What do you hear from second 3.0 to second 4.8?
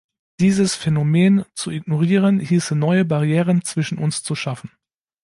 Barrieren zwischen uns zu schaffen.